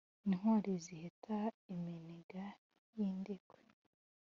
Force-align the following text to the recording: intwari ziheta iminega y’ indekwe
intwari 0.25 0.71
ziheta 0.83 1.39
iminega 1.73 2.45
y’ 2.95 2.97
indekwe 3.07 3.61